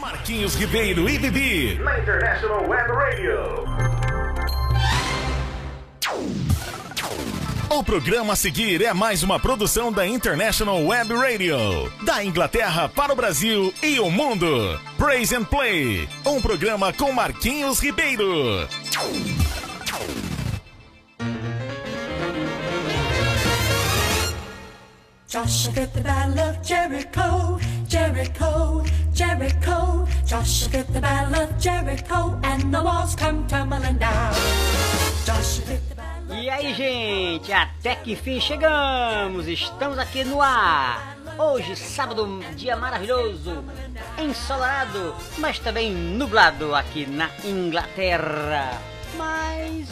[0.00, 1.78] Marquinhos Ribeiro e Bibi.
[1.78, 3.64] Na International Web Radio.
[7.68, 11.58] O programa a seguir é mais uma produção da International Web Radio.
[12.02, 14.80] Da Inglaterra para o Brasil e o mundo.
[14.96, 16.08] Praise and Play.
[16.24, 18.66] Um programa com Marquinhos Ribeiro.
[25.30, 28.82] Joshua get the battle of Jericho, Jericho,
[29.20, 30.06] Jericho.
[30.24, 34.32] Joshua the battle of Jericho, and the walls come tumbling down.
[35.26, 39.46] Joshua the battle E aí, gente, até que fim chegamos!
[39.46, 41.18] Estamos aqui no ar!
[41.36, 43.62] Hoje, sábado, dia maravilhoso,
[44.18, 48.80] ensolarado, mas também nublado aqui na Inglaterra.
[49.18, 49.86] Mas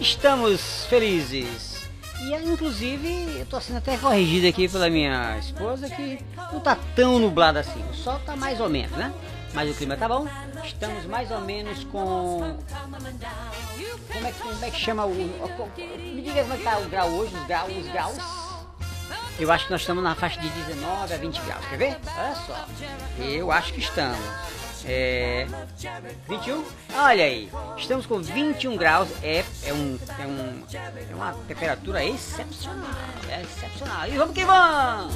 [0.00, 1.75] estamos felizes
[2.20, 6.18] e inclusive eu tô sendo até corrigido aqui pela minha esposa que
[6.52, 7.82] não tá tão nublado assim.
[7.90, 9.12] O sol tá mais ou menos, né?
[9.52, 10.26] Mas o clima tá bom.
[10.64, 12.58] Estamos mais ou menos com.
[14.12, 15.14] Como é que, como é que chama o.
[15.14, 18.18] Me diga como é que tá o grau hoje, os graus, os graus.
[19.38, 21.64] Eu acho que nós estamos na faixa de 19 a 20 graus.
[21.66, 21.96] Quer ver?
[22.18, 22.66] Olha só.
[23.18, 24.18] Eu acho que estamos.
[24.88, 25.46] É.
[26.28, 26.64] 21?
[26.94, 29.08] Olha aí, estamos com 21 graus.
[29.22, 30.62] É, é, um, é, um,
[31.10, 32.90] é uma temperatura excepcional.
[33.28, 34.08] É excepcional.
[34.08, 35.14] E vamos que vamos!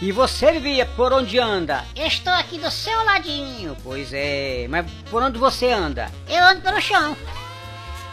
[0.00, 1.84] E você, vivia por onde anda?
[1.96, 3.76] Estou aqui do seu ladinho.
[3.82, 6.08] Pois é, mas por onde você anda?
[6.28, 7.16] Eu ando pelo chão.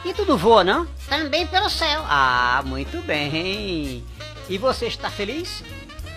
[0.05, 0.85] E tudo voa, não?
[1.09, 2.03] Também pelo céu.
[2.07, 4.05] Ah, muito bem.
[4.47, 5.63] E você está feliz?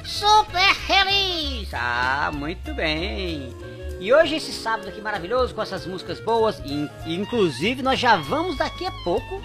[0.05, 1.71] Super feliz!
[1.73, 3.51] Ah, muito bem.
[3.99, 8.59] E hoje esse sábado aqui maravilhoso com essas músicas boas, e, inclusive nós já vamos
[8.59, 9.43] daqui a pouco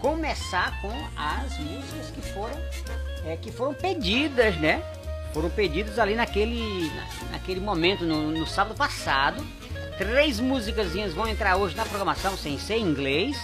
[0.00, 2.56] começar com as músicas que foram
[3.24, 4.80] é, que foram pedidas, né?
[5.34, 9.44] Foram pedidas ali naquele na, naquele momento no, no sábado passado.
[9.98, 13.36] Três músicas vão entrar hoje na programação sem ser inglês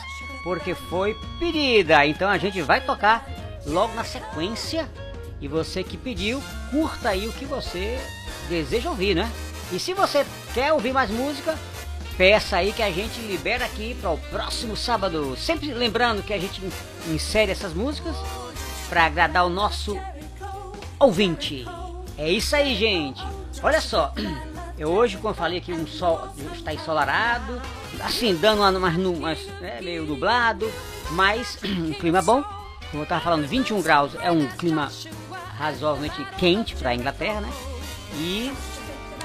[0.43, 2.04] porque foi pedida.
[2.06, 3.26] Então a gente vai tocar
[3.66, 4.88] logo na sequência.
[5.41, 7.99] E você que pediu, curta aí o que você
[8.49, 9.31] deseja ouvir, né?
[9.72, 11.56] E se você quer ouvir mais música,
[12.16, 15.37] peça aí que a gente libera aqui para o próximo sábado.
[15.37, 16.60] Sempre lembrando que a gente
[17.06, 18.16] insere essas músicas
[18.88, 19.97] para agradar o nosso
[20.99, 21.65] ouvinte.
[22.16, 23.22] É isso aí, gente.
[23.62, 24.12] Olha só,
[24.78, 27.61] eu hoje, como eu falei aqui, um sol está ensolarado,
[28.00, 30.71] assim, dando uma, umas, umas né, meio nublado,
[31.11, 32.43] mas um clima bom.
[32.91, 34.91] Como eu estava falando, 21 graus é um clima
[35.59, 37.53] razoavelmente quente para a Inglaterra, né?
[38.15, 38.53] E,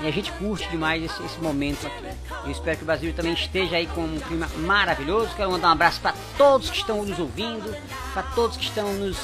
[0.01, 2.07] e, a gente curte demais esse, esse, momento aqui.
[2.43, 5.33] Eu espero que o Brasil também esteja aí com um clima maravilhoso.
[5.35, 7.73] Quero mandar um abraço para todos que estão nos ouvindo,
[8.11, 9.17] para todos que estão nos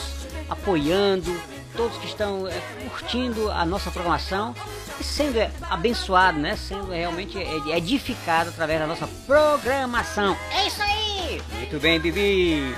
[0.48, 1.36] apoiando,
[1.76, 4.56] todos que estão é, curtindo a nossa programação
[5.00, 6.56] e sendo é, abençoado, né?
[6.56, 10.38] Sendo realmente é, edificado através da nossa programação.
[10.52, 11.42] É isso aí!
[11.54, 12.76] Muito bem, Bibi!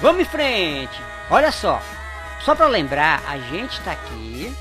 [0.00, 1.00] Vamos em frente!
[1.30, 1.80] Olha só,
[2.44, 4.52] só para lembrar, a gente está aqui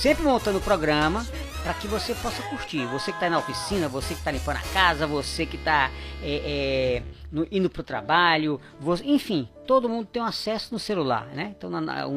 [0.00, 1.24] sempre montando o programa
[1.62, 2.84] para que você possa curtir.
[2.86, 5.90] Você que está na oficina, você que está limpando a casa, você que está
[6.22, 7.02] é,
[7.34, 11.54] é, indo para o trabalho, você, enfim, todo mundo tem um acesso no celular, né?
[11.56, 11.70] Então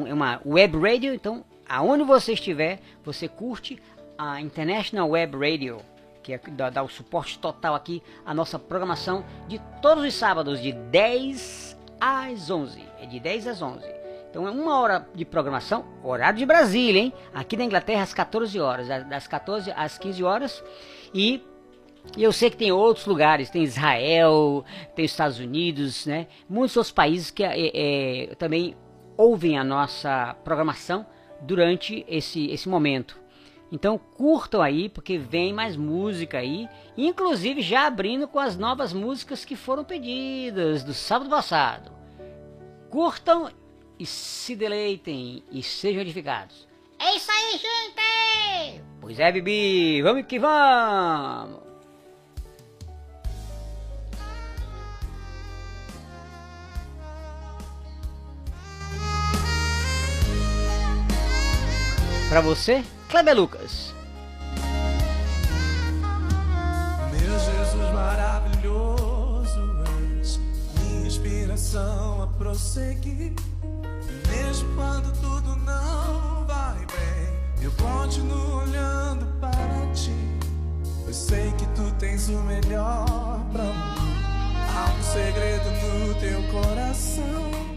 [0.06, 3.80] é uma web radio, então aonde você estiver, você curte
[4.16, 5.78] a International Web Radio,
[6.22, 10.60] que é, dá, dá o suporte total aqui à nossa programação de todos os sábados,
[10.60, 12.82] de 10 às 11.
[13.00, 13.84] É de 10 às 11.
[14.30, 17.12] Então é uma hora de programação, horário de Brasília, hein?
[17.32, 20.64] Aqui na Inglaterra às 14 horas, das 14 às 15 horas.
[21.14, 21.42] E,
[22.16, 26.26] e eu sei que tem outros lugares, tem Israel, tem Estados Unidos, né?
[26.48, 28.76] Muitos outros países que é, é, também
[29.16, 31.06] ouvem a nossa programação
[31.40, 33.18] durante esse, esse momento.
[33.70, 39.44] Então curtam aí, porque vem mais música aí, inclusive já abrindo com as novas músicas
[39.44, 41.90] que foram pedidas do sábado passado.
[42.88, 43.50] Curtam
[43.98, 46.66] e se deleitem e sejam edificados.
[46.98, 48.84] É isso aí, gente!
[49.00, 51.65] Pois é, Bibi, vamos que vamos!
[62.28, 63.94] Para você, Kleber Lucas.
[67.12, 69.60] Meu Jesus maravilhoso,
[70.80, 73.32] minha inspiração a prosseguir.
[74.28, 80.10] Mesmo quando tudo não vai bem, eu continuo olhando para ti.
[81.06, 84.16] Eu sei que tu tens o melhor pra mim.
[84.74, 87.75] Há um segredo no teu coração.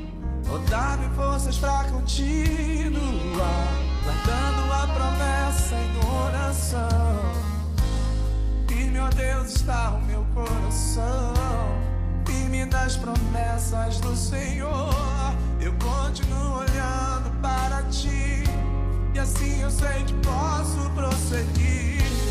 [0.52, 6.80] Oh, dá-me forças pra continuar Guardando a promessa em oração.
[8.72, 11.34] E meu Deus está o meu coração.
[12.26, 14.94] Firme nas promessas do Senhor.
[15.62, 18.44] Eu continuo olhando para Ti.
[19.14, 22.29] E assim eu sei que posso prosseguir.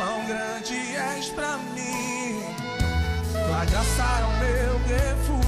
[0.00, 2.42] quão grande és pra mim.
[3.32, 5.39] Tua graça o meu refúgio.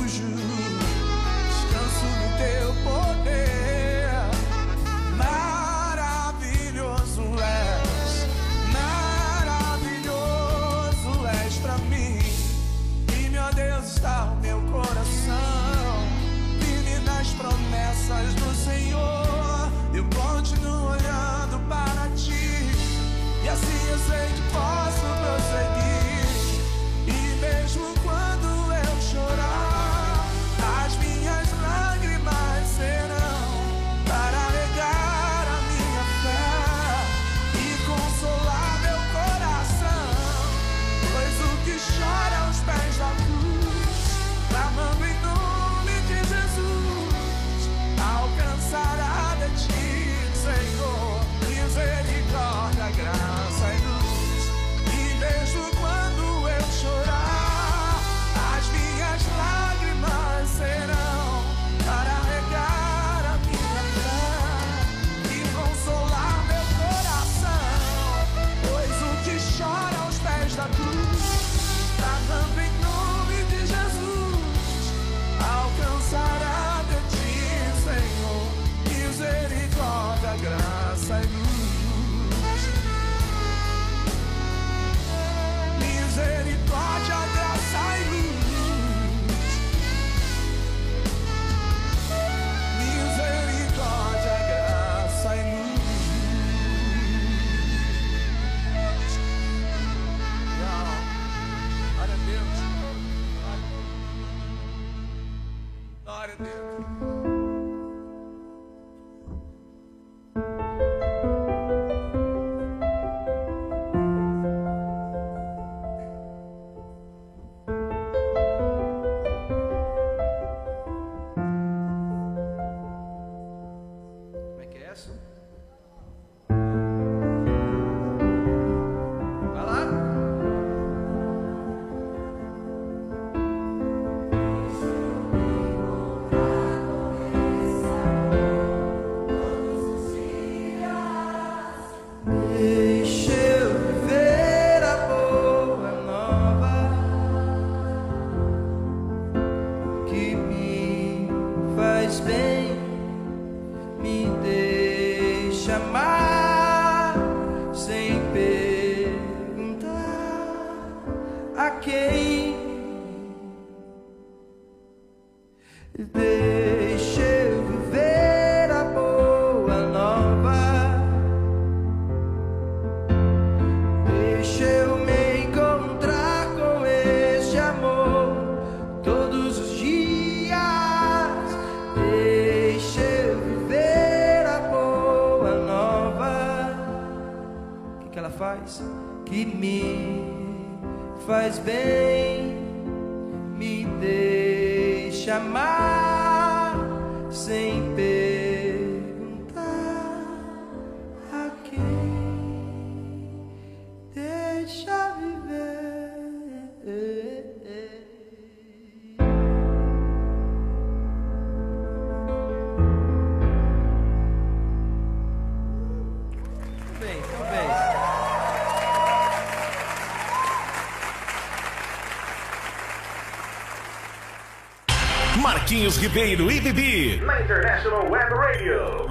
[225.97, 227.21] Ribeiro e.
[227.25, 229.02] Na International Web Radio.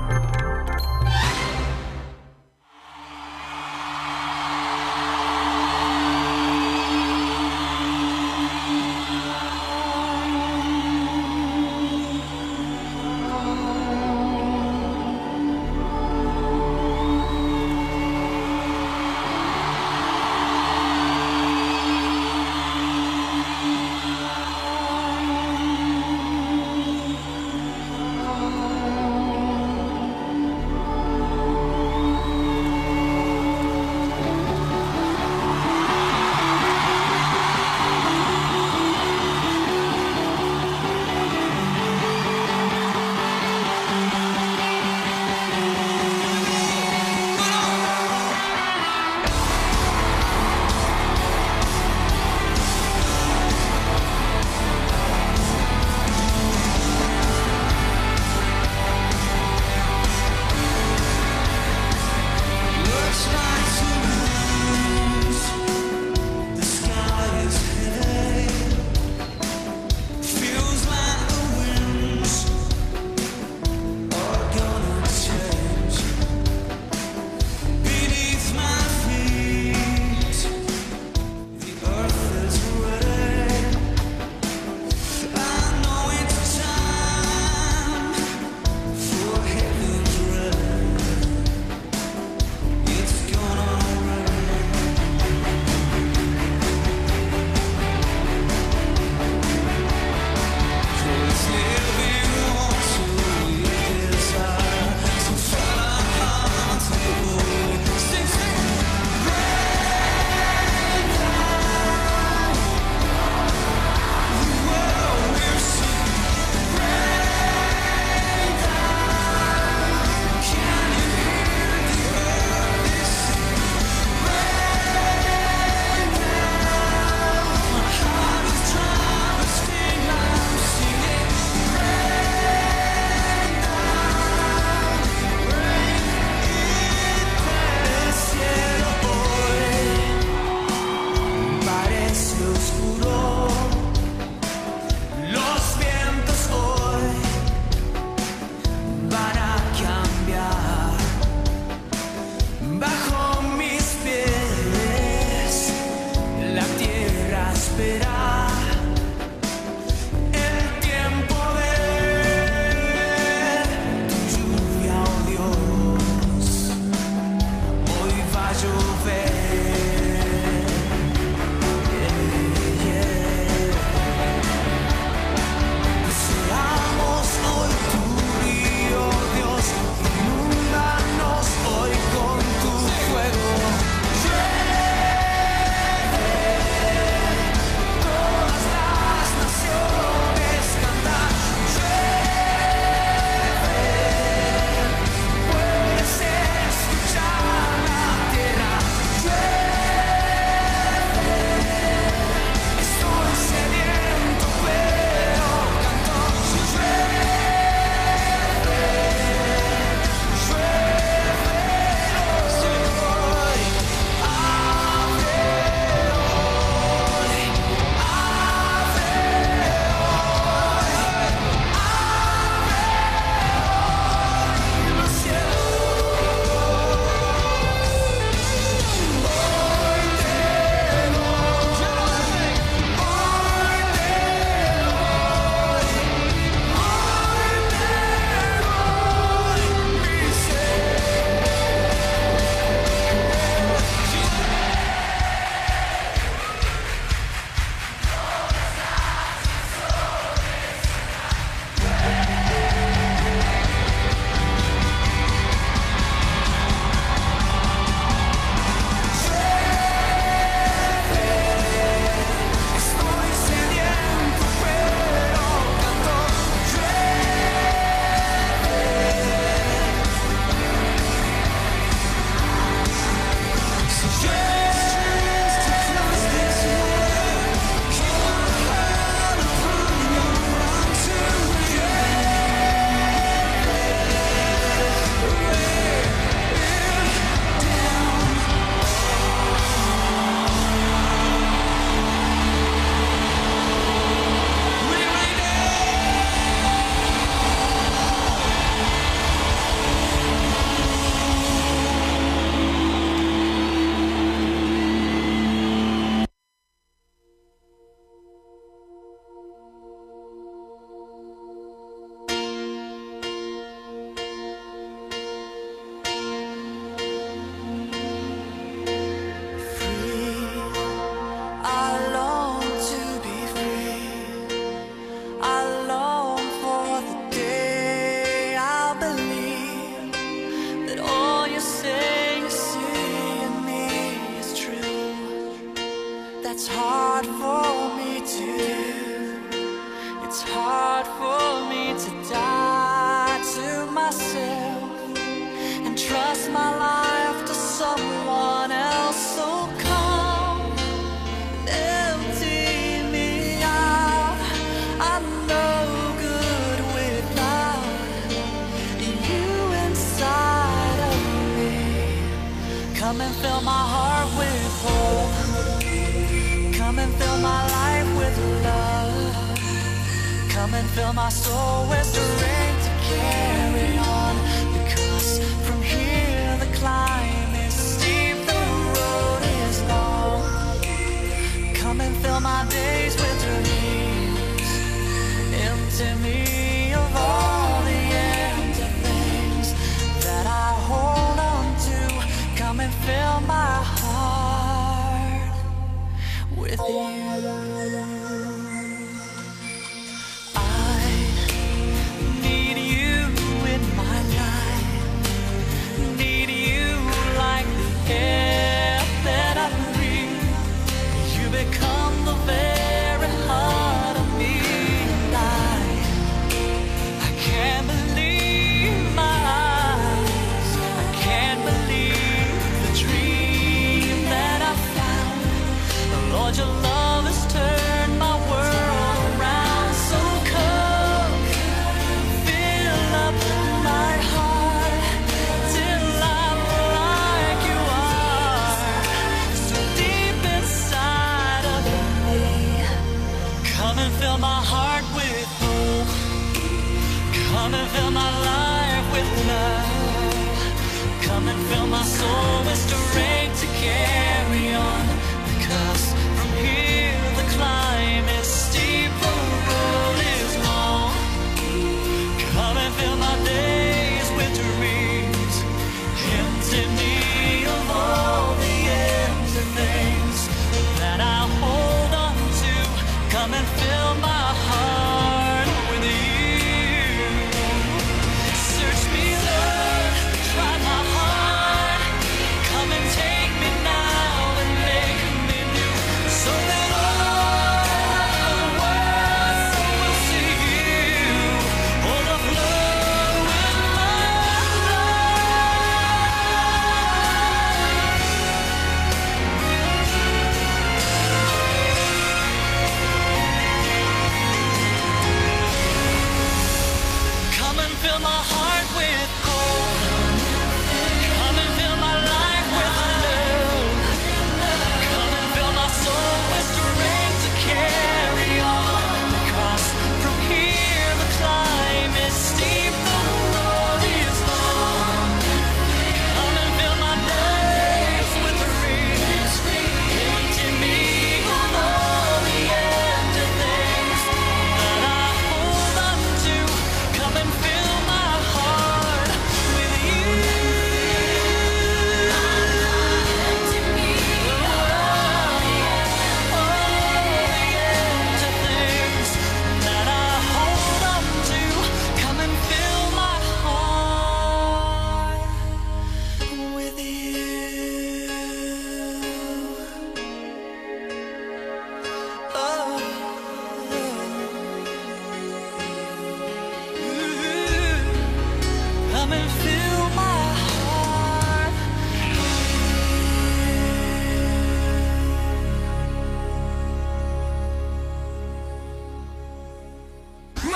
[370.82, 374.11] and fill my soul with strength to carry on.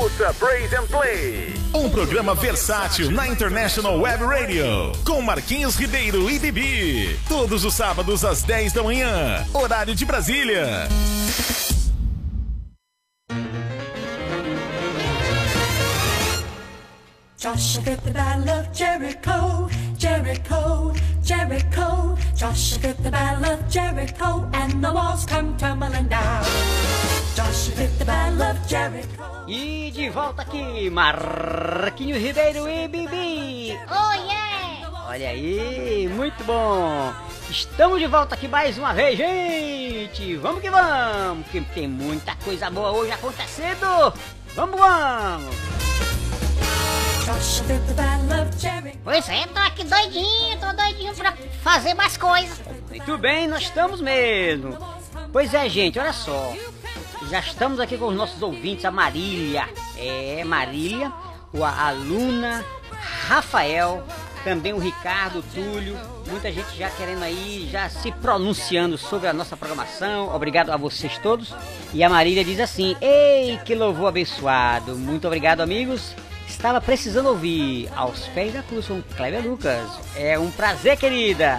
[0.00, 1.52] Ouça Praise and Play.
[1.74, 4.92] Um programa versátil na International Web Radio.
[5.04, 7.20] Com Marquinhos Ribeiro e Bibi.
[7.28, 9.46] Todos os sábados às 10 da manhã.
[9.52, 10.88] Horário de Brasília.
[17.36, 19.68] Joshua the of Jericho.
[20.00, 22.16] Jericho, Jericho.
[22.34, 26.42] Joshua did the battle of Jericho, and the walls come tumbling down.
[27.36, 29.44] Joshua did the battle of Jericho.
[29.46, 33.78] E de volta aqui, Marquinhos Ribeiro e Bibi.
[33.90, 34.88] Oh yeah!
[35.06, 37.12] Olha aí, muito bom.
[37.50, 40.34] Estamos de volta aqui mais uma vez, gente.
[40.36, 44.14] Vamos que vamos, que tem muita coisa boa hoje acontecendo.
[44.54, 45.54] Vamos, vamos.
[49.04, 52.60] Pois é, tô aqui doidinho, tô doidinho pra fazer mais coisas.
[52.88, 54.78] Muito bem, nós estamos mesmo.
[55.32, 56.54] Pois é, gente, olha só.
[57.30, 59.68] Já estamos aqui com os nossos ouvintes, a Marília.
[59.96, 61.12] É, Marília,
[61.62, 62.64] a Luna,
[63.28, 64.02] Rafael,
[64.42, 65.98] também o Ricardo, o Túlio.
[66.28, 70.34] Muita gente já querendo aí, já se pronunciando sobre a nossa programação.
[70.34, 71.54] Obrigado a vocês todos.
[71.92, 74.96] E a Marília diz assim: Ei, que louvor abençoado.
[74.96, 76.14] Muito obrigado, amigos.
[76.60, 79.88] Estava precisando ouvir aos pés da cruz com Cléber Lucas.
[80.14, 81.58] É um prazer, querida.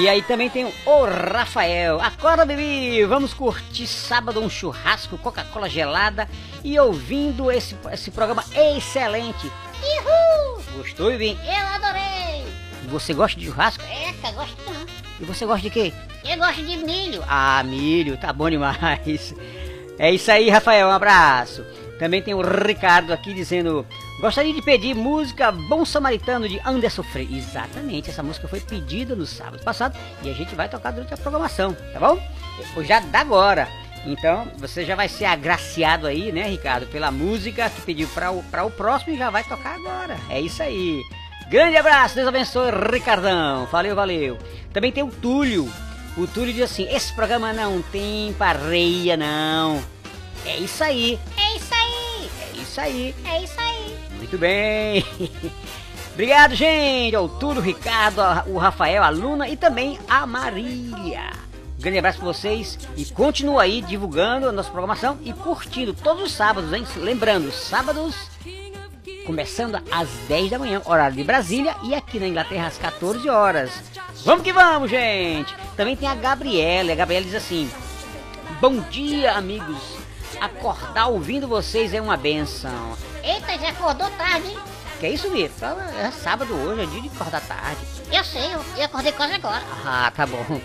[0.00, 2.00] E aí também tem o Rafael.
[2.00, 3.04] Acorda, bebê!
[3.04, 6.26] Vamos curtir sábado um churrasco, Coca-Cola gelada
[6.64, 9.46] e ouvindo esse, esse programa excelente.
[9.82, 10.64] Uhul!
[10.78, 11.36] Gostou, bebê?
[11.44, 12.46] Eu adorei!
[12.88, 13.84] Você gosta de churrasco?
[13.84, 14.86] Eca, gosto não.
[15.20, 15.92] E você gosta de quê?
[16.24, 17.22] Eu gosto de milho.
[17.28, 19.34] Ah, milho, tá bom demais.
[19.98, 21.62] É isso aí, Rafael, um abraço.
[21.98, 23.86] Também tem o Ricardo aqui dizendo:
[24.20, 27.38] Gostaria de pedir música Bom Samaritano de Anderson Freire.
[27.38, 31.16] Exatamente, essa música foi pedida no sábado passado e a gente vai tocar durante a
[31.16, 32.20] programação, tá bom?
[32.82, 33.68] Já dá agora.
[34.06, 38.40] Então, você já vai ser agraciado aí, né, Ricardo, pela música que pediu para o,
[38.40, 40.16] o próximo e já vai tocar agora.
[40.28, 41.00] É isso aí.
[41.48, 43.66] Grande abraço, Deus abençoe, Ricardão.
[43.66, 44.38] Valeu, valeu.
[44.72, 45.70] Também tem o Túlio.
[46.16, 49.93] O Túlio diz assim: esse programa não tem pareia, não.
[50.44, 52.30] É isso aí, É isso aí!
[52.40, 53.14] é isso aí.
[53.24, 53.98] É isso aí!
[54.18, 55.04] Muito bem.
[56.12, 57.16] Obrigado, gente.
[57.16, 61.30] Ao Túlio, o Ricardo, o Rafael, a Luna e também a Marília.
[61.78, 66.22] Um grande abraço pra vocês e continua aí divulgando a nossa programação e curtindo todos
[66.22, 66.86] os sábados, hein?
[66.96, 68.14] Lembrando, sábados
[69.26, 73.70] começando às 10 da manhã, horário de Brasília, e aqui na Inglaterra às 14 horas.
[74.24, 75.54] Vamos que vamos, gente!
[75.76, 77.70] Também tem a Gabriela, a Gabriela diz assim:
[78.60, 80.03] Bom dia, amigos.
[80.44, 82.94] Acordar ouvindo vocês é uma benção.
[83.22, 84.58] Eita, já acordou tarde, hein?
[85.00, 85.74] Que isso, Vitor?
[85.98, 87.80] É sábado hoje, é dia de acordar tarde.
[88.12, 89.62] Eu sei, eu, eu acordei quase agora.
[89.86, 90.60] Ah, tá bom.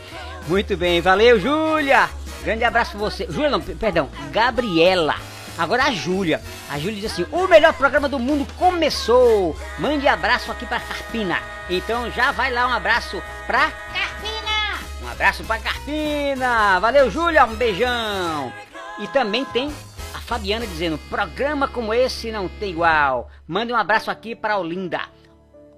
[0.50, 2.10] Muito bem, valeu, Júlia.
[2.44, 3.26] Grande abraço pra você.
[3.30, 5.16] Júlia, não, perdão, Gabriela.
[5.58, 6.42] Agora a Júlia.
[6.70, 9.56] A Júlia diz assim: o melhor programa do mundo começou.
[9.78, 11.40] Mande abraço aqui pra Carpina.
[11.70, 14.80] Então já vai lá um abraço pra Carpina!
[15.02, 16.80] Um abraço pra Carpina.
[16.82, 18.52] Valeu, Júlia, um beijão.
[19.00, 19.70] E também tem
[20.14, 23.30] a Fabiana dizendo: programa como esse não tem igual.
[23.48, 25.02] Mande um abraço aqui para Olinda.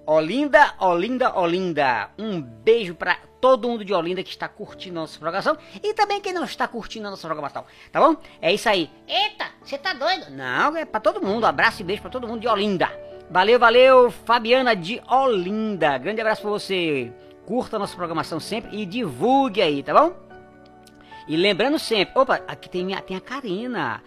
[0.06, 2.10] Olinda, Olinda, Olinda.
[2.18, 6.20] Um beijo para todo mundo de Olinda que está curtindo a nossa programação e também
[6.20, 8.16] quem não está curtindo a nossa programação, tá bom?
[8.42, 8.90] É isso aí.
[9.08, 10.30] Eita, você tá doido?
[10.32, 11.46] Não, é para todo mundo.
[11.46, 12.90] Abraço e beijo para todo mundo de Olinda.
[13.30, 15.98] Valeu, valeu, Fabiana de Olinda.
[15.98, 17.12] Grande abraço para você.
[17.46, 20.31] Curta a nossa programação sempre e divulgue aí, tá bom?
[21.28, 24.04] E lembrando sempre, opa, aqui tem, minha, tem a Karina.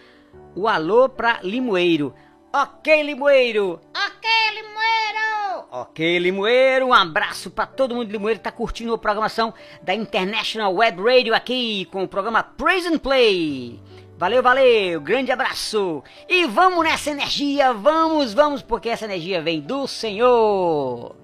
[0.55, 2.15] O alô pra Limoeiro.
[2.53, 3.81] Ok, Limoeiro.
[3.95, 5.69] Ok, Limoeiro!
[5.73, 9.93] Ok, Limoeiro, um abraço para todo mundo de Limoeiro que tá curtindo a programação da
[9.95, 13.81] International Web Radio aqui com o programa Praise and Play.
[14.17, 16.05] Valeu, valeu, grande abraço.
[16.29, 21.24] E vamos nessa energia, vamos, vamos, porque essa energia vem do Senhor.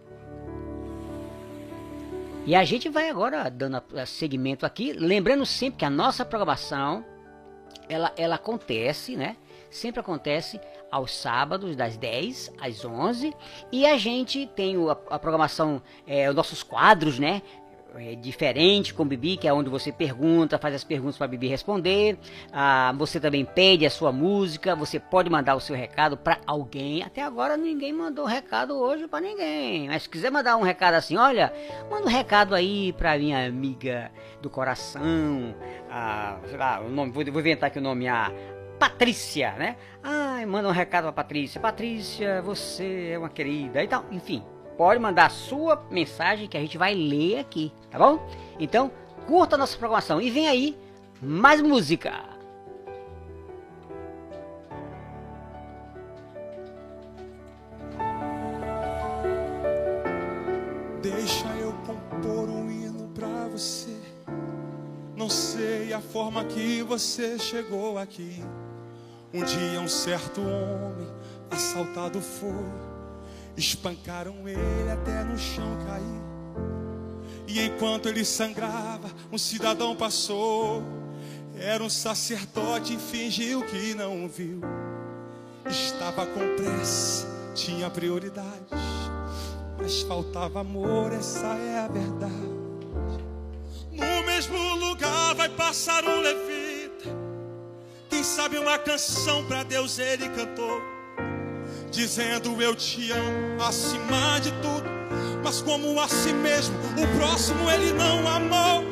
[2.47, 7.05] E a gente vai agora dando segmento aqui, lembrando sempre que a nossa programação
[7.89, 9.37] ela, ela acontece, né?
[9.71, 13.33] Sempre acontece aos sábados, das 10 às 11.
[13.71, 17.43] E a gente tem a, a programação, é, os nossos quadros, né?
[17.97, 21.49] É, diferente com o Bibi, que é onde você pergunta, faz as perguntas para Bibi
[21.49, 22.19] responder.
[22.53, 27.03] Ah, você também pede a sua música, você pode mandar o seu recado para alguém.
[27.03, 29.89] Até agora ninguém mandou recado hoje para ninguém.
[29.89, 31.53] Mas se quiser mandar um recado assim, olha,
[31.91, 35.55] manda um recado aí para minha amiga do coração.
[35.91, 38.33] Ah, sei lá, o nome, vou, vou inventar aqui o nome, a
[38.79, 39.77] Patrícia, né?
[40.03, 41.61] Ai, manda um recado pra Patrícia.
[41.61, 43.83] Patrícia, você é uma querida.
[43.85, 44.43] Então, enfim,
[44.81, 48.19] pode mandar sua mensagem que a gente vai ler aqui, tá bom?
[48.59, 48.91] Então,
[49.27, 50.75] curta a nossa programação e vem aí
[51.21, 52.25] mais música.
[61.03, 64.01] Deixa eu compor um hino pra você.
[65.15, 68.43] Não sei a forma que você chegou aqui.
[69.35, 71.07] Um dia um certo homem
[71.51, 72.90] assaltado foi.
[73.57, 76.31] Espancaram ele até no chão cair.
[77.47, 80.83] E enquanto ele sangrava, um cidadão passou.
[81.57, 84.61] Era um sacerdote e fingiu que não viu.
[85.69, 88.71] Estava com pressa, tinha prioridades.
[89.77, 92.51] Mas faltava amor, essa é a verdade.
[93.93, 97.11] No mesmo lugar vai passar um levita.
[98.09, 101.00] Quem sabe uma canção para Deus ele cantou.
[101.91, 104.89] Dizendo eu te amo acima de tudo.
[105.43, 108.85] Mas como a si mesmo, o próximo ele não amou.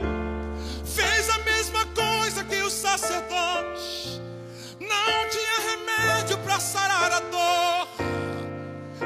[0.85, 4.21] Fez a mesma coisa que o sacerdote.
[4.81, 7.89] Não tinha remédio para sarar a dor.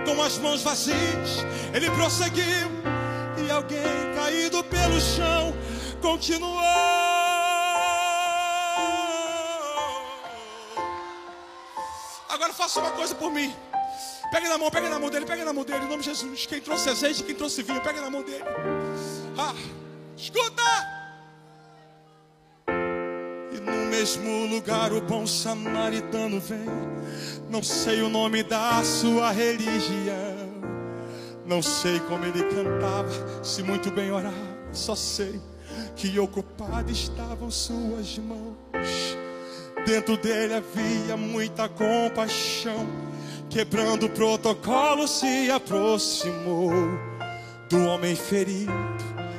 [0.06, 2.70] Com as mãos vazias, ele prosseguiu.
[3.46, 5.54] E alguém caído pelo chão
[6.00, 6.62] continuou.
[12.28, 13.54] Agora faça uma coisa por mim.
[14.32, 16.46] Pegue na mão, pegue na mão dele, pegue na mão dele, em nome de Jesus.
[16.46, 18.42] Quem trouxe azeite, quem trouxe vinho, pegue na mão dele.
[19.36, 19.54] Ah,
[20.16, 20.62] escuta!
[23.52, 26.64] E no mesmo lugar o bom samaritano vem.
[27.50, 30.50] Não sei o nome da sua religião.
[31.44, 34.34] Não sei como ele cantava, se muito bem orava.
[34.72, 35.38] Só sei
[35.94, 39.18] que ocupado estavam suas mãos.
[39.84, 42.86] Dentro dele havia muita compaixão.
[43.52, 46.72] Quebrando o protocolo, se aproximou
[47.68, 48.72] do homem ferido.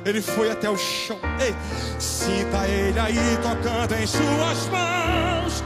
[0.06, 1.18] Ele foi até o chão.
[1.40, 1.52] Ei,
[1.98, 5.64] sinta ele aí tocando em suas mãos.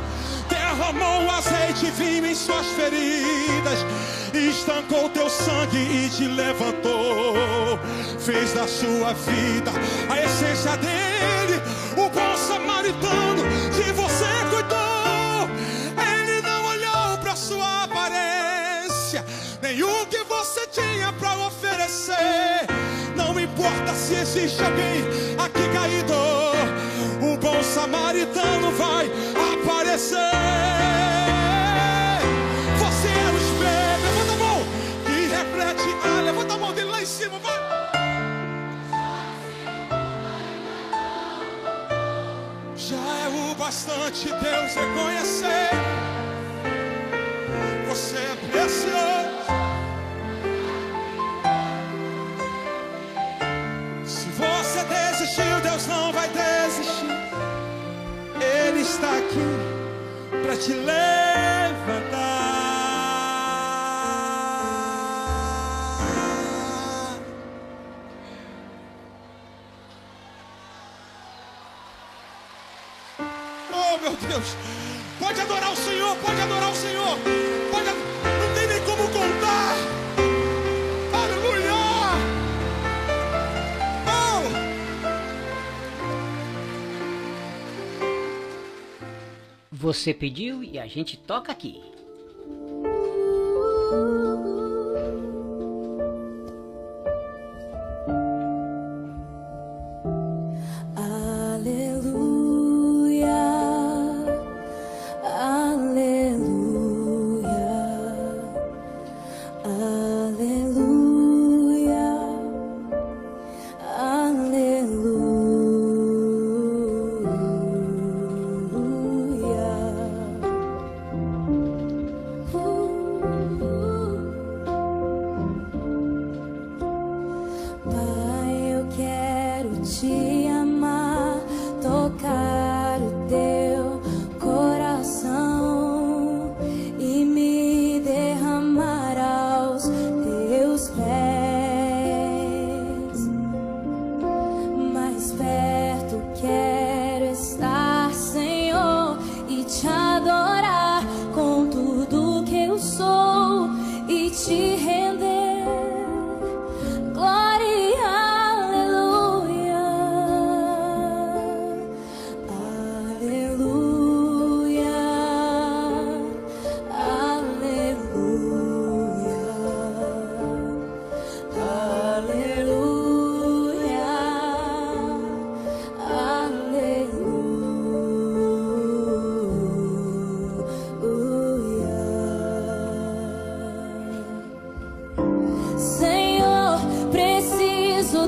[0.48, 3.84] Derramou azeite e vinho em suas feridas.
[4.32, 7.78] Estancou teu sangue e te levantou.
[8.18, 9.72] Fez da sua vida
[10.08, 11.60] a essência dele.
[11.98, 13.42] O bom samaritano
[13.76, 15.07] que você cuidou.
[24.08, 25.04] Se existe alguém
[25.36, 26.14] aqui caído,
[27.20, 29.04] o bom samaritano vai
[29.52, 30.16] aparecer.
[32.78, 34.58] Você é o espelho, levanta a mão
[35.08, 35.88] e reflete.
[36.04, 37.58] Ah, levanta a mão dele lá em cima, vai.
[42.76, 45.70] Já é o bastante Deus reconhecer.
[47.90, 49.57] Você é precioso.
[56.08, 57.06] Não vai desistir.
[58.40, 59.46] Ele está aqui
[60.42, 62.38] para te levantar.
[73.70, 74.56] Oh, meu Deus.
[75.18, 77.18] Pode adorar o Senhor, pode adorar o Senhor.
[77.70, 78.17] Pode, ad-
[89.88, 91.80] Você pediu e a gente toca aqui.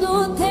[0.01, 0.50] の手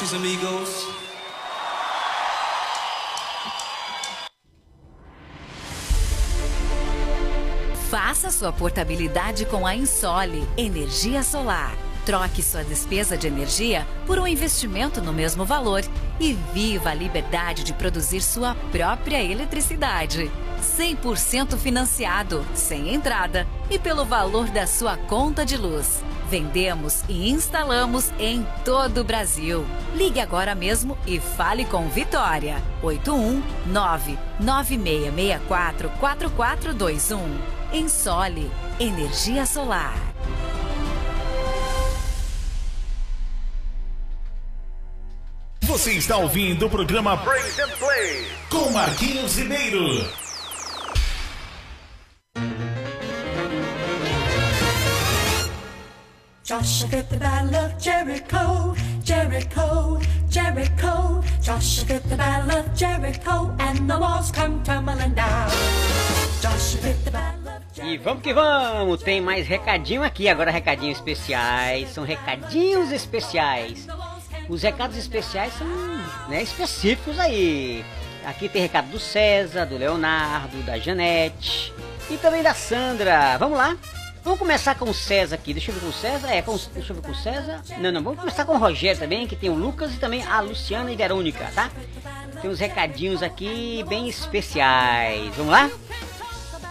[0.00, 0.88] noches, amigos.
[7.90, 11.74] Faça sua portabilidade com a Insole Energia Solar.
[12.06, 15.82] Troque sua despesa de energia por um investimento no mesmo valor
[16.18, 20.30] e viva a liberdade de produzir sua própria eletricidade.
[20.62, 26.02] 100% financiado, sem entrada e pelo valor da sua conta de luz.
[26.30, 29.66] Vendemos e instalamos em todo o Brasil.
[29.96, 32.62] Ligue agora mesmo e fale com Vitória.
[32.80, 37.20] 819 9664 4421.
[37.72, 39.98] Ensole Energia Solar.
[45.62, 48.28] Você está ouvindo o programa Praise and Play.
[48.48, 50.29] com Marquinhos Ribeiro.
[56.50, 58.74] Joshua fit the battle of Jericho,
[59.04, 61.22] Jericho, Jericho.
[61.40, 65.48] Joshua fit the battle of Jericho, and the walls come tumbling down.
[66.42, 67.52] Joshua fit the battle
[67.84, 69.00] E vamos que vamos!
[69.00, 71.90] Tem mais recadinho aqui, agora recadinhos especiais.
[71.90, 73.86] São recadinhos especiais.
[74.48, 75.68] Os recados especiais são
[76.28, 77.84] né, específicos aí.
[78.26, 81.72] Aqui tem recado do César, do Leonardo, da Janete
[82.10, 83.38] e também da Sandra.
[83.38, 83.76] Vamos lá?
[84.22, 85.52] Vamos começar com o César aqui.
[85.52, 86.28] Deixa eu ver com o César.
[86.28, 87.62] É, com, deixa eu ver com o César.
[87.78, 90.40] Não, não, vamos começar com o Rogério também, que tem o Lucas e também a
[90.40, 91.70] Luciana e Verônica, tá?
[92.40, 95.34] Tem uns recadinhos aqui bem especiais.
[95.36, 95.70] Vamos lá?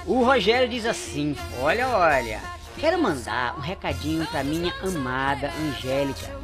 [0.05, 2.39] O Rogério diz assim: Olha, olha,
[2.77, 6.39] quero mandar um recadinho pra minha amada Angélica.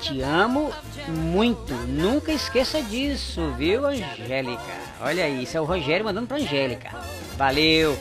[0.00, 0.72] Te amo
[1.08, 4.62] muito, nunca esqueça disso, viu, Angélica?
[5.00, 6.90] Olha aí, isso é o Rogério mandando pra Angélica.
[7.36, 7.98] Valeu,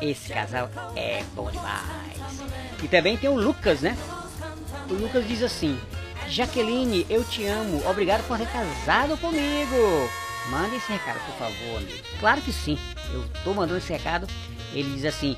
[0.00, 2.16] esse casal é bom demais.
[2.82, 3.96] E também tem o Lucas, né?
[4.88, 5.78] O Lucas diz assim:
[6.28, 10.08] Jaqueline, eu te amo, obrigado por ter casado comigo.
[10.50, 11.98] Manda esse recado, por favor, amigo.
[12.20, 12.78] Claro que sim,
[13.12, 14.26] eu tô mandando esse recado.
[14.72, 15.36] Ele diz assim: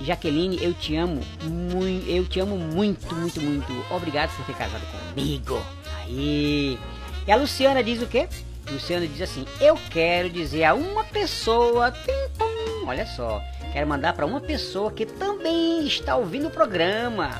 [0.00, 3.84] Jaqueline, eu te amo muito, eu te amo muito, muito, muito.
[3.90, 4.84] Obrigado por ter casado
[5.14, 5.60] comigo.
[6.04, 6.78] Aí.
[7.26, 8.28] E a Luciana diz o quê?
[8.70, 13.42] Luciana diz assim: Eu quero dizer a uma pessoa, pum, olha só,
[13.76, 17.30] quero mandar para uma pessoa que também está ouvindo o programa.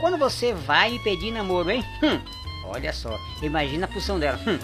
[0.00, 1.84] Quando você vai me pedir namoro, hein?
[2.02, 2.18] Hum,
[2.64, 4.40] olha só, imagina a posição dela.
[4.46, 4.58] Hum,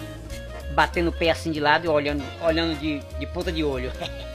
[0.73, 3.91] batendo o pé assim de lado e olhando, olhando de, de ponta de olho.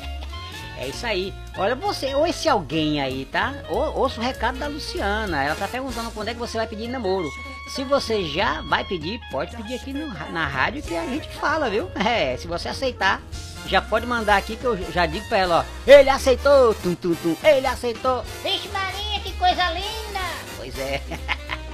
[0.80, 1.34] É isso aí.
[1.56, 3.52] Olha você, ou esse alguém aí, tá?
[3.68, 5.42] Ou, ouça o recado da Luciana.
[5.42, 7.28] Ela tá perguntando quando é que você vai pedir namoro.
[7.74, 11.68] Se você já vai pedir, pode pedir aqui no, na rádio que a gente fala,
[11.68, 11.90] viu?
[11.98, 13.20] É, se você aceitar,
[13.68, 15.90] já pode mandar aqui que eu já digo pra ela, ó.
[15.90, 18.24] Ele aceitou, tum, tum, tum, ele aceitou.
[18.42, 20.20] Vixe Maria, que coisa linda!
[20.56, 21.02] Pois é.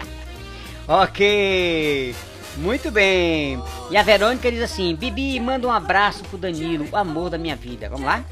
[0.87, 2.15] ok.
[2.57, 3.63] Muito bem.
[3.91, 7.57] E a Verônica diz assim: Bibi, manda um abraço pro Danilo, o amor da minha
[7.57, 7.89] vida.
[7.89, 8.25] Vamos lá?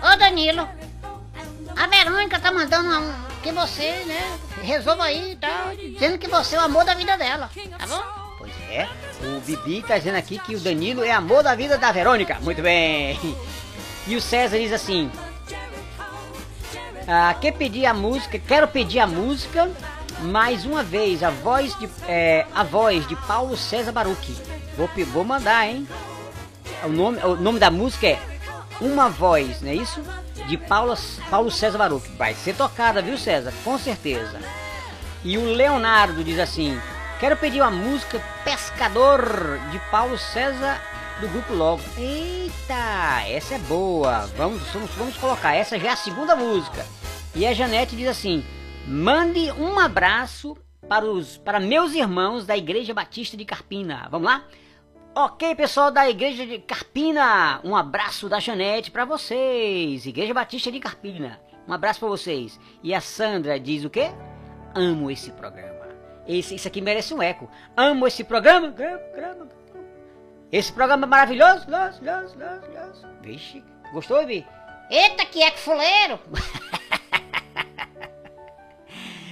[0.00, 0.68] Ô Danilo,
[1.76, 3.12] a Verônica tá mandando um,
[3.42, 7.50] que você, né, resolva aí, tá dizendo que você é o amor da vida dela,
[7.78, 8.02] tá bom?
[8.38, 8.88] Pois é.
[9.22, 12.38] O Bibi tá dizendo aqui que o Danilo é amor da vida da Verônica.
[12.40, 13.18] Muito bem.
[14.06, 15.10] E o César diz assim:
[17.06, 18.38] ah, quer pedir a música?
[18.38, 19.70] Quero pedir a música
[20.20, 24.36] mais uma vez a voz de é, a voz de Paulo César Baruch.
[24.76, 25.88] Vou, vou mandar, hein?
[26.84, 28.18] O nome, o nome da música é
[28.80, 30.00] Uma Voz, não é isso?
[30.46, 30.96] De Paulo,
[31.28, 32.08] Paulo César Baruch.
[32.16, 33.52] Vai ser tocada, viu, César?
[33.64, 34.38] Com certeza.
[35.24, 36.78] E o Leonardo diz assim:
[37.20, 39.20] Quero pedir uma música Pescador
[39.72, 40.80] de Paulo César
[41.20, 41.82] do grupo Logo.
[41.96, 44.26] Eita, essa é boa.
[44.36, 45.52] Vamos, vamos, vamos colocar.
[45.52, 46.86] Essa já é a segunda música.
[47.34, 48.44] E a Janete diz assim:
[48.86, 50.56] Mande um abraço
[50.88, 54.06] para os para meus irmãos da Igreja Batista de Carpina.
[54.12, 54.44] Vamos lá?
[55.12, 60.06] Ok, pessoal da Igreja de Carpina, um abraço da Janete para vocês.
[60.06, 62.60] Igreja Batista de Carpina, um abraço para vocês.
[62.80, 64.12] E a Sandra diz o quê?
[64.72, 65.97] Amo esse programa.
[66.28, 67.50] Esse, isso aqui merece um eco.
[67.76, 68.68] Amo esse programa.
[68.68, 69.48] grama, grama.
[70.52, 71.66] Esse programa é maravilhoso.
[73.22, 74.46] Vixe, gostou, Ibi?
[74.90, 76.18] Eita, que que fuleiro!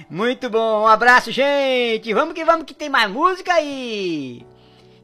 [0.09, 2.13] Muito bom, um abraço, gente.
[2.13, 4.45] Vamos que vamos que tem mais música aí.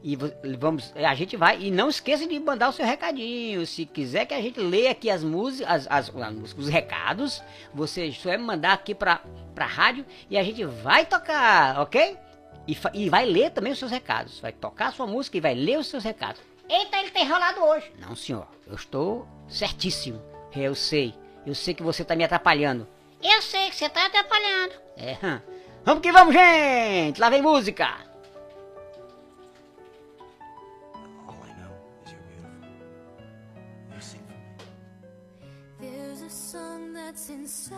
[0.02, 0.16] E
[0.58, 3.66] vamos, a gente vai e não esqueça de mandar o seu recadinho.
[3.66, 7.42] Se quiser que a gente leia aqui as músicas, as, as- os recados,
[7.72, 9.20] você só é mandar aqui pra,
[9.54, 12.18] pra rádio e a gente vai tocar, ok?
[12.66, 14.40] E, e vai ler também os seus recados.
[14.40, 16.40] Vai tocar a sua música e vai ler os seus recados.
[16.68, 17.92] Eita, ele tem enrolado hoje.
[17.98, 20.20] Não, senhor, eu estou certíssimo.
[20.54, 21.14] Eu sei,
[21.46, 22.88] eu sei que você tá me atrapalhando.
[23.22, 24.74] Eu sei que você tá atrapalhando.
[24.96, 25.16] É,
[25.84, 27.20] vamos que vamos, gente!
[27.20, 28.14] Lá vem música!
[37.14, 37.70] There's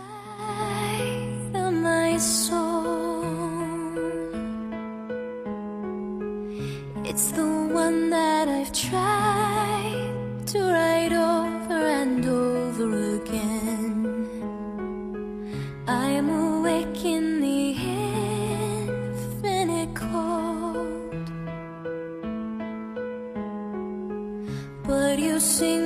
[1.86, 3.24] song my soul.
[7.04, 7.46] It's the
[7.84, 12.88] one that I've tried to write over and over
[13.20, 13.94] again.
[15.86, 17.60] I'm awake in the
[19.02, 21.26] infinite cold.
[24.86, 25.85] But you sing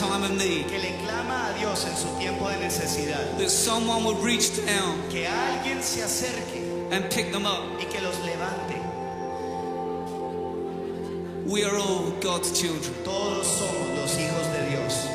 [0.00, 3.36] Que le clama a Dios en su tiempo de necesidad.
[5.10, 6.88] Que alguien se acerque.
[6.90, 7.78] And pick them up.
[7.78, 8.80] Y que los levante.
[11.46, 12.94] We are all God's children.
[13.04, 15.09] Todos somos los hijos de Dios.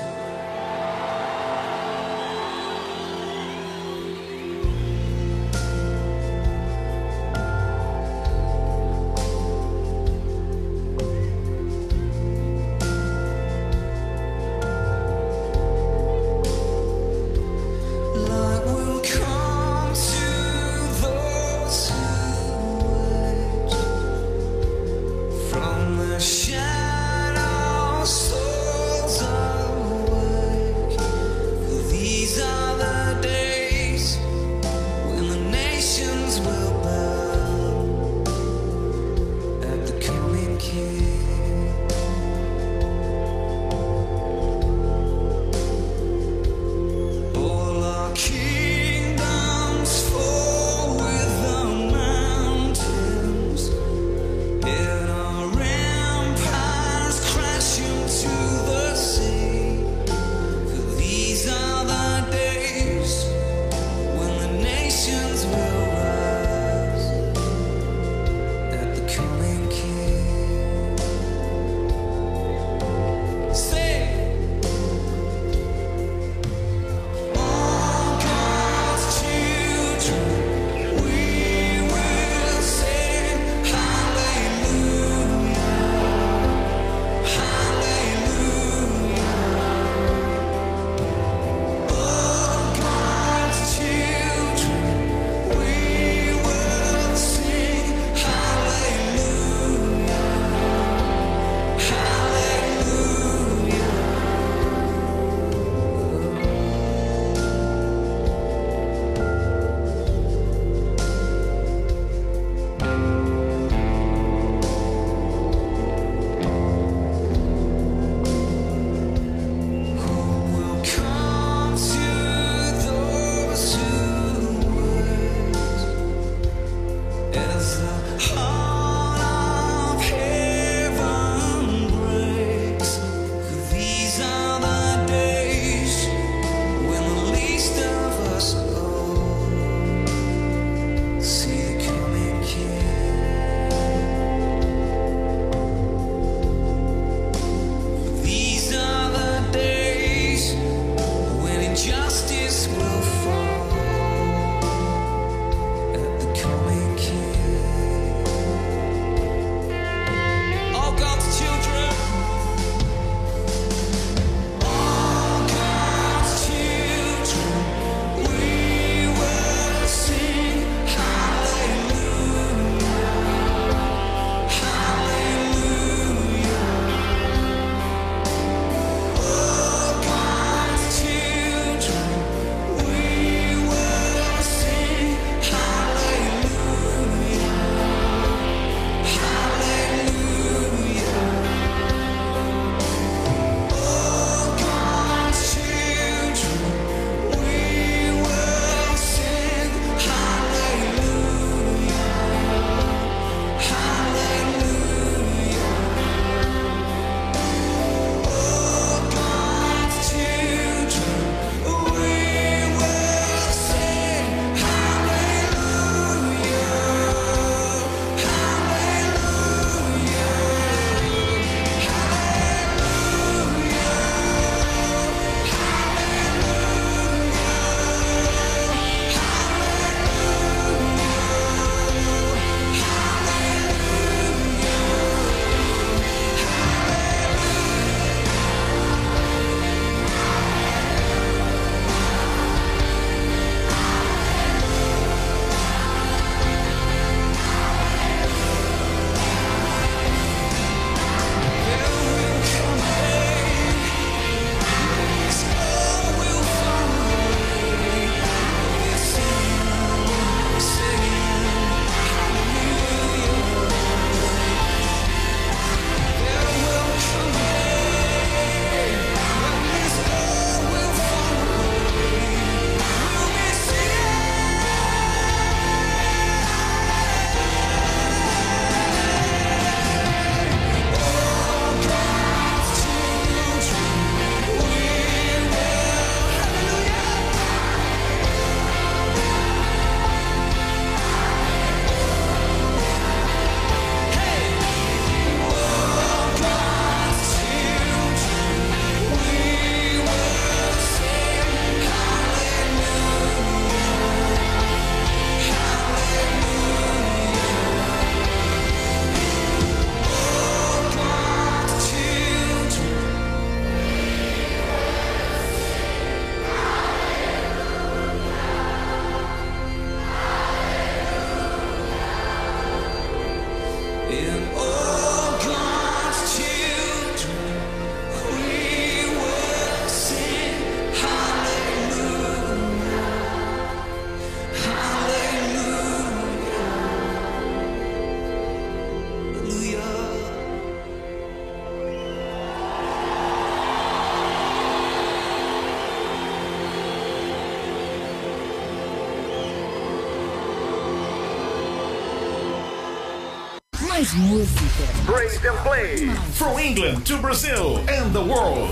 [354.16, 354.84] Mais música.
[355.05, 356.09] Praise and play.
[356.34, 358.70] From England to Brazil and the world.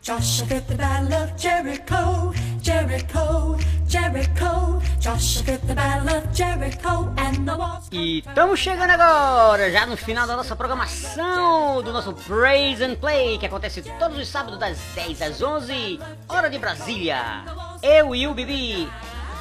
[0.00, 2.32] Joshua fit the battle of Jericho,
[2.62, 4.80] Jericho, Jericho.
[5.00, 7.88] Joshua the battle of Jericho and the walls.
[7.90, 13.36] E estamos chegando agora, já no final da nossa programação do nosso Praise and Play,
[13.38, 17.44] que acontece todos os sábados das 10 às 11, hora de Brasília.
[17.88, 18.82] Eu e o Bibi.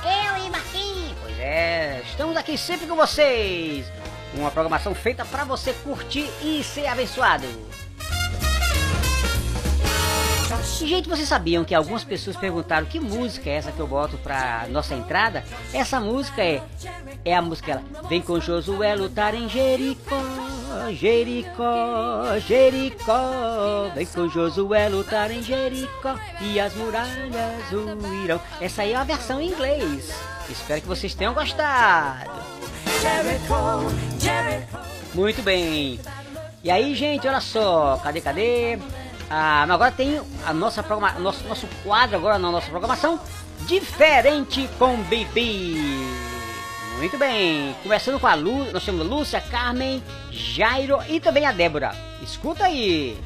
[0.04, 1.18] Eu e Marquinhos.
[1.20, 3.88] Pois é, estamos aqui sempre com vocês.
[4.36, 7.48] Uma programação feita para você curtir e ser abençoado.
[10.82, 14.18] E, gente, vocês sabiam que algumas pessoas perguntaram que música é essa que eu boto
[14.18, 15.44] pra nossa entrada?
[15.74, 16.62] Essa música é
[17.24, 20.22] é a música ela Vem com Josué lutar em Jericó,
[20.92, 23.90] Jericó, Jericó.
[23.96, 28.40] Vem com Josué lutar em Jericó e as muralhas o irão.
[28.62, 30.14] Essa aí é a versão em inglês.
[30.50, 32.30] Espero que vocês tenham gostado.
[33.02, 34.78] Jericho, Jericho.
[35.16, 36.00] Muito bem.
[36.64, 38.78] E aí, gente, olha só, cadê, cadê?
[39.30, 43.20] Ah, agora tem a nossa programa, nosso, nosso quadro agora na nossa programação,
[43.68, 45.76] diferente com Bibi.
[46.98, 50.02] Muito bem, começando com a Lu, nós temos Lúcia, Carmen,
[50.32, 51.92] Jairo e também a Débora.
[52.22, 53.18] Escuta aí.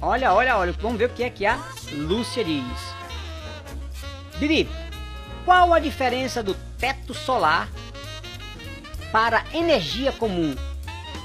[0.00, 1.58] Olha, olha, olha, vamos ver o que é que a
[1.92, 2.64] Lúcia diz.
[4.38, 4.68] Bibi,
[5.44, 7.68] qual a diferença do teto solar
[9.10, 10.54] para energia comum?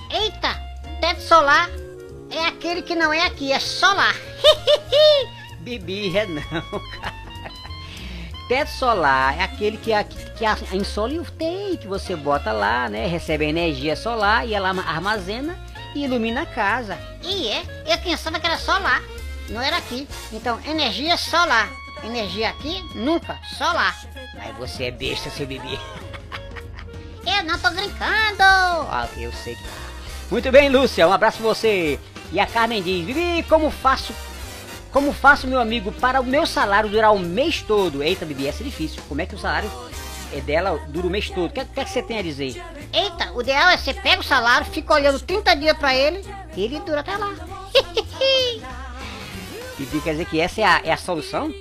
[0.09, 0.59] Eita,
[0.99, 1.69] teto solar
[2.31, 4.15] é aquele que não é aqui, é solar.
[5.59, 7.27] Bibi, é não, cara.
[8.47, 13.05] Teto solar é aquele que, a, que a, insólio tem, que você bota lá, né?
[13.05, 15.59] Recebe energia solar e ela armazena
[15.93, 16.97] e ilumina a casa.
[17.21, 19.03] E é, eu pensava que era solar,
[19.49, 20.07] não era aqui.
[20.31, 21.69] Então, energia solar.
[22.03, 23.99] Energia aqui, nunca, solar.
[24.35, 25.77] Mas você é besta, seu Bibi.
[27.25, 28.39] Eu não tô brincando.
[28.39, 29.69] Ah, eu sei que tá.
[30.31, 31.99] Muito bem, Lúcia, um abraço pra você.
[32.31, 34.13] E a Carmen diz, Bibi, como faço
[34.91, 38.01] como faço, meu amigo, para o meu salário durar o mês todo?
[38.01, 39.03] Eita, Bibi, essa é difícil.
[39.07, 39.69] Como é que o salário
[40.33, 41.45] é dela dura o mês todo?
[41.45, 42.63] O que, que, é que você tem a dizer?
[42.93, 46.25] Eita, o ideal é você pega o salário, fica olhando 30 dias pra ele
[46.55, 47.29] e ele dura até lá.
[49.77, 51.53] Bibi, quer dizer que essa é a, é a solução?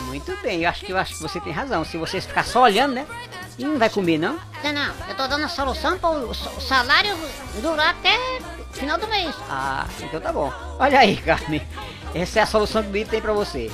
[0.00, 1.86] Muito bem, eu acho que eu acho que você tem razão.
[1.86, 3.06] Se você ficar só olhando, né?
[3.58, 4.38] E não vai comer, não?
[4.62, 7.16] Não, não, eu tô dando a solução para o salário
[7.62, 8.18] durar até
[8.72, 9.34] final do mês.
[9.48, 10.52] Ah, então tá bom.
[10.78, 11.62] Olha aí, Carmen.
[12.14, 13.70] Essa é a solução que o Bibi tem pra você.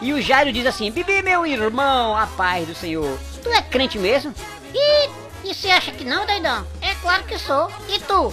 [0.00, 3.18] E o Jairo diz assim: Bibi, meu irmão, a paz do Senhor.
[3.42, 4.34] Tu é crente mesmo?
[4.74, 5.08] E,
[5.44, 6.66] e você acha que não, doidão?
[6.80, 7.70] É claro que sou.
[7.88, 8.32] E tu?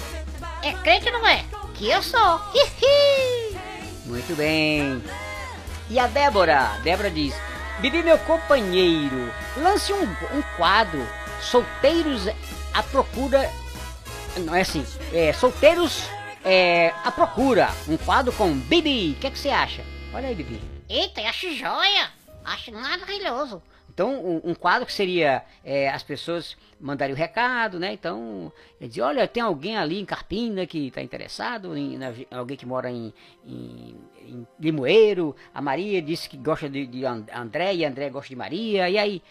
[0.62, 1.44] É crente ou não é?
[1.74, 2.42] Que eu sou.
[2.54, 3.58] Hihi.
[4.06, 5.04] Muito bem.
[5.90, 6.80] E a Débora?
[6.84, 7.34] Débora diz:
[7.80, 11.06] Bibi, meu companheiro, lance um, um quadro.
[11.42, 12.28] Solteiros
[12.74, 13.50] à procura.
[14.40, 14.86] Não é assim.
[15.14, 16.04] É, solteiros
[16.44, 17.70] é, à procura.
[17.88, 19.12] Um quadro com Bibi.
[19.12, 19.84] O que, é que você acha?
[20.14, 20.62] Olha aí, Bibi.
[20.90, 22.10] Eita, eu acho joia.
[22.44, 23.62] Acho maravilhoso.
[23.94, 27.92] Então, um, quadro que seria é, as pessoas mandarem o recado, né?
[27.92, 32.66] Então, dizer, olha, tem alguém ali em Carpina que está interessado, em, na, alguém que
[32.66, 33.14] mora em,
[33.46, 35.36] em, em, Limoeiro.
[35.54, 38.90] A Maria disse que gosta de, de André e André gosta de Maria.
[38.90, 39.22] E aí,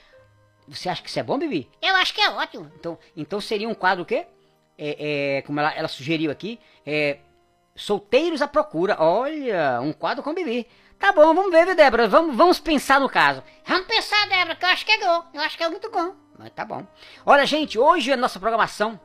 [0.69, 1.69] você acha que isso é bom, Bibi?
[1.81, 2.71] Eu acho que é ótimo.
[2.79, 4.27] Então, então seria um quadro o quê?
[4.83, 7.19] É, é, como ela, ela sugeriu aqui, é,
[7.77, 8.97] solteiros à procura.
[8.99, 10.67] Olha, um quadro com Bibi.
[10.99, 12.09] Tá bom, vamos ver, viu, Débora?
[12.09, 13.43] Vamos, vamos pensar no caso.
[13.67, 15.25] Vamos pensar, Débora, que eu acho que é bom.
[15.35, 16.15] Eu acho que é muito bom.
[16.39, 16.87] Mas tá bom.
[17.25, 18.99] Olha, gente, hoje a nossa programação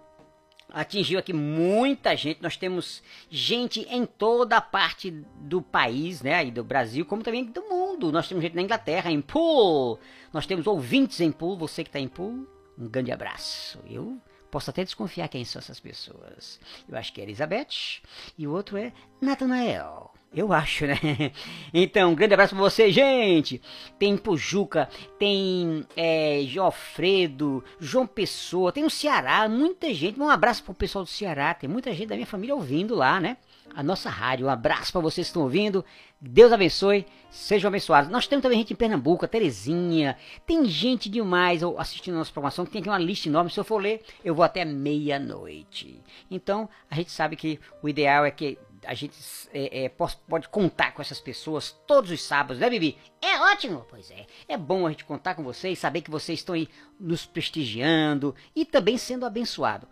[0.70, 2.42] atingiu aqui muita gente.
[2.42, 6.36] Nós temos gente em toda a parte do país, né?
[6.36, 8.12] Aí do Brasil, como também do mundo.
[8.12, 10.00] Nós temos gente na Inglaterra, em Pool.
[10.34, 11.58] Nós temos ouvintes em Pool.
[11.58, 12.48] Você que está em Pool,
[12.78, 13.80] um grande abraço.
[13.90, 14.18] Eu
[14.52, 16.60] posso até desconfiar quem são essas pessoas.
[16.88, 18.02] Eu acho que é Elizabeth
[18.38, 18.92] e o outro é
[19.22, 20.12] Nathanael.
[20.36, 20.96] Eu acho, né?
[21.74, 23.62] Então, um grande abraço pra você, gente!
[23.98, 30.20] Tem Pujuca, tem é, Jofredo, João Pessoa, tem o Ceará, muita gente.
[30.20, 33.38] Um abraço pro pessoal do Ceará, tem muita gente da minha família ouvindo lá, né?
[33.76, 34.48] A nossa rádio.
[34.48, 35.84] Um abraço para vocês que estão ouvindo.
[36.20, 38.10] Deus abençoe, sejam abençoados.
[38.10, 40.18] Nós temos também gente em Pernambuco, Terezinha.
[40.46, 43.52] Tem gente demais assistindo a nossa programação, tem aqui uma lista enorme.
[43.52, 46.02] Se eu for ler, eu vou até meia-noite.
[46.32, 49.18] Então, a gente sabe que o ideal é que a gente
[49.54, 52.98] é, é, pode, contar com essas pessoas todos os sábados, né, Bibi?
[53.22, 53.86] É ótimo!
[53.90, 54.26] Pois é.
[54.48, 56.70] É bom a gente contar com vocês, saber que vocês estão aí
[57.00, 59.88] nos prestigiando e também sendo abençoado.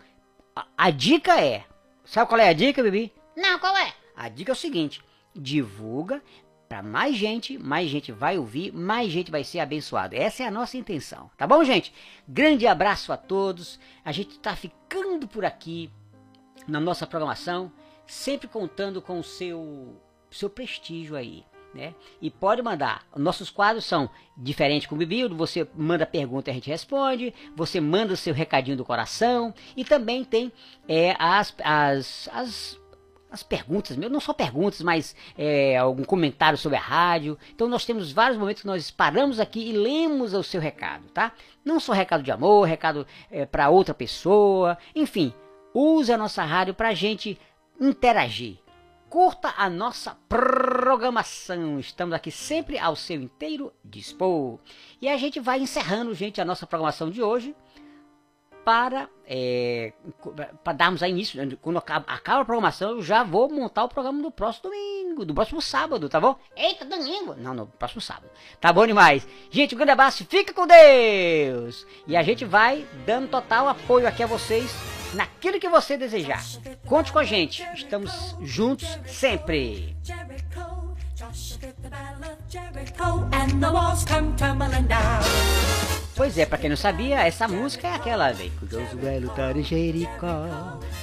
[0.56, 1.66] A, a dica é.
[2.06, 3.12] Sabe qual é a dica, Bibi?
[3.36, 3.94] Não, qual é?
[4.16, 5.02] A dica é o seguinte:
[5.36, 6.22] divulga
[6.68, 10.16] para mais gente, mais gente vai ouvir, mais gente vai ser abençoada.
[10.16, 11.94] Essa é a nossa intenção, tá bom, gente?
[12.28, 13.80] Grande abraço a todos.
[14.04, 15.92] A gente tá ficando por aqui
[16.68, 17.72] na nossa programação,
[18.08, 21.46] sempre contando com o seu seu prestígio aí.
[21.74, 21.96] Né?
[22.22, 23.04] E pode mandar.
[23.16, 24.08] Nossos quadros são
[24.38, 25.28] diferentes com o Bibi.
[25.28, 27.34] Você manda pergunta e a gente responde.
[27.56, 29.54] Você manda o seu recadinho do coração.
[29.76, 30.52] E também tem
[30.88, 32.80] é, as, as, as,
[33.34, 37.36] as perguntas, não só perguntas, mas é, algum comentário sobre a rádio.
[37.52, 41.32] Então nós temos vários momentos que nós paramos aqui e lemos o seu recado, tá?
[41.66, 44.78] Não só recado de amor, recado é, para outra pessoa.
[44.96, 45.34] Enfim,
[45.74, 47.40] use a nossa rádio para a gente
[47.82, 48.60] interagir
[49.10, 51.80] curta a nossa programação.
[51.80, 54.58] Estamos aqui sempre ao seu inteiro dispor.
[55.00, 57.56] E a gente vai encerrando, gente, a nossa programação de hoje
[58.64, 59.94] para, é,
[60.64, 61.44] para darmos início.
[61.44, 61.58] né?
[61.62, 65.62] Quando acaba, a programação, eu já vou montar o programa do próximo domingo, do próximo
[65.62, 66.36] sábado, tá bom?
[66.56, 67.36] Eita, domingo!
[67.36, 68.30] Não, no próximo sábado.
[68.60, 69.28] Tá bom demais.
[69.50, 71.86] Gente, um grande abraço, fica com Deus!
[72.08, 74.72] E a gente vai dando total apoio aqui a vocês
[75.14, 76.42] naquilo que você desejar.
[76.86, 79.96] Conte com a gente, estamos juntos sempre.
[86.16, 89.64] Pois é, pra quem não sabia, essa música é aquela Vem Josué vai lutar em
[89.64, 90.46] Jericó,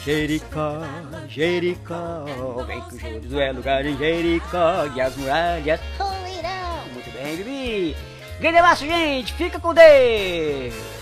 [0.05, 0.83] Jericó,
[1.29, 2.25] Jericó
[2.65, 7.97] Vem que Josué lutar em Jericó E as muralhas ruirão Muito bem, Bibi.
[8.39, 11.00] Grande abraço, gente, fica com Deus